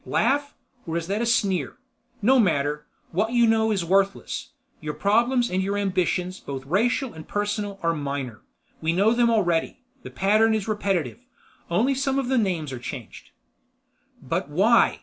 Laugh? 0.03 0.55
Or 0.87 0.97
is 0.97 1.05
that 1.05 1.21
a 1.21 1.27
sneer? 1.27 1.77
No 2.23 2.39
matter. 2.39 2.87
What 3.11 3.33
you 3.33 3.45
know 3.45 3.69
is 3.69 3.85
worthless. 3.85 4.49
Your 4.79 4.95
problems 4.95 5.51
and 5.51 5.61
your 5.61 5.77
ambitions, 5.77 6.39
both 6.39 6.65
racial 6.65 7.13
and 7.13 7.27
personal, 7.27 7.79
are 7.83 7.93
minor. 7.93 8.41
We 8.81 8.93
know 8.93 9.13
them 9.13 9.29
already. 9.29 9.81
The 10.01 10.09
pattern 10.09 10.55
is 10.55 10.67
repetitive, 10.67 11.19
only 11.69 11.93
some 11.93 12.17
of 12.17 12.29
the 12.29 12.39
names 12.39 12.73
are 12.73 12.79
changed. 12.79 13.29
"But 14.23 14.49
why? 14.49 14.99